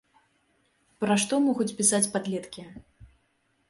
Пра 1.05 1.19
што 1.25 1.41
могуць 1.47 1.71
пісаць 1.83 2.03
падлеткі? 2.17 2.69